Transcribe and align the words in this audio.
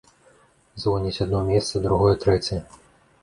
Звоніць 0.83 1.19
у 1.19 1.19
адно 1.27 1.41
месца, 1.51 1.83
другое, 1.85 2.13
трэцяе. 2.27 2.61